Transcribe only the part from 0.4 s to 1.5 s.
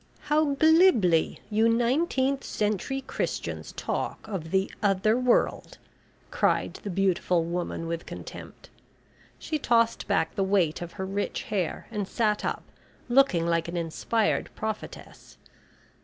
glibly